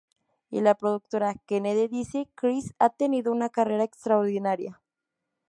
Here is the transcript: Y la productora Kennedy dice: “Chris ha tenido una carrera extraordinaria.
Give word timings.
Y 0.49 0.61
la 0.61 0.73
productora 0.73 1.35
Kennedy 1.45 1.87
dice: 1.87 2.27
“Chris 2.33 2.73
ha 2.79 2.89
tenido 2.89 3.31
una 3.31 3.49
carrera 3.49 3.83
extraordinaria. 3.83 4.81